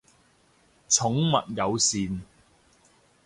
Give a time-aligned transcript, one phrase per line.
[0.89, 2.23] 寵物友善